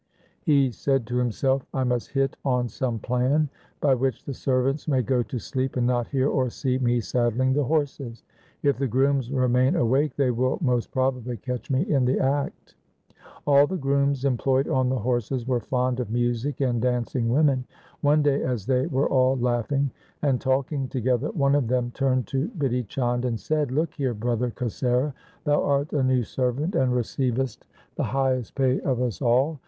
[0.41, 3.49] He said to himself,' I must hit on some plan
[3.81, 7.53] by which the servants may go to sleep and not hear or see me saddling
[7.53, 8.23] the horses.
[8.63, 12.73] If the grooms remain awake, they will most probably catch me in the act.'
[13.45, 17.65] All the grooms employed on the horses were fond of music and dancing women.
[18.01, 19.91] One day, as they were all laughing
[20.23, 24.49] and talking together, one of them turned to Bidhi Chand and said,' Look here, brother
[24.49, 25.13] Kasera,
[25.43, 28.99] thou art a new servant and receivest the 166 THE SIKH RELIGION highest pay of
[28.99, 29.59] us all.